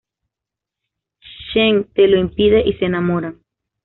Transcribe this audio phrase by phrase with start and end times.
[1.53, 3.39] Shen Te lo impide y se enamoran.